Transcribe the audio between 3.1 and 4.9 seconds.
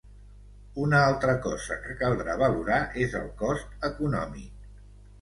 el cost econòmic.